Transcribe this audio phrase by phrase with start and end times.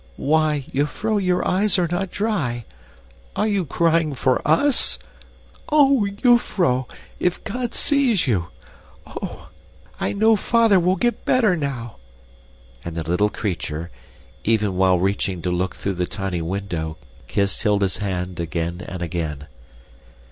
[0.17, 2.65] Why, jufvrouw, your eyes are not dry!
[3.35, 4.97] Are you crying for US?
[5.71, 6.85] Oh, jufvrouw,
[7.19, 8.47] if God sees you!
[9.05, 9.49] Oh!
[9.99, 11.97] I know father will get better now."
[12.83, 13.91] And the little creature,
[14.43, 16.97] even while reaching to look through the tiny window,
[17.27, 19.45] kissed Hilda's hand again and again.